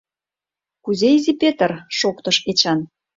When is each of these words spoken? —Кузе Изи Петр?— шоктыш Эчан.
—Кузе 0.83 1.07
Изи 1.17 1.33
Петр?— 1.41 1.71
шоктыш 1.97 2.37
Эчан. 2.49 2.79